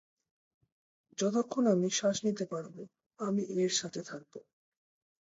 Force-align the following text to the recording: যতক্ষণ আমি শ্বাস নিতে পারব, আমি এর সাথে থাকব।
যতক্ষণ 1.17 1.63
আমি 1.73 1.87
শ্বাস 1.91 2.17
নিতে 2.25 2.45
পারব, 2.51 2.75
আমি 3.19 3.43
এর 3.55 3.71
সাথে 3.79 4.01
থাকব। 4.09 4.33